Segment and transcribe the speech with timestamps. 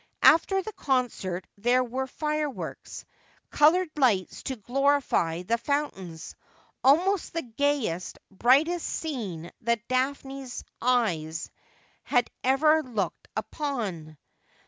[0.23, 3.05] After the concert there were fireworks,
[3.51, 6.33] coloured lights to glorify the fountains—
[6.83, 11.51] almost the gayest, brightest scene that Daphne's eyes
[12.01, 14.17] had ever looked upon.